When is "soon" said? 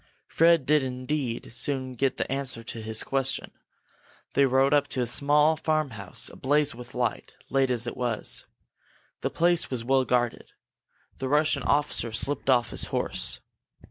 1.53-1.93